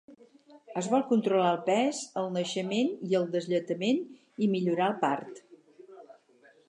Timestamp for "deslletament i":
3.37-4.49